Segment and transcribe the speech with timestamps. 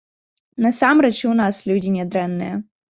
[0.65, 2.53] Насамрэч, і ў нас людзі нядрэнныя.